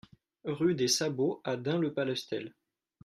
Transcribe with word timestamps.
Rue 0.45 0.73
des 0.73 0.87
Sabots 0.87 1.41
à 1.43 1.57
Dun-le-Palestel 1.57 2.55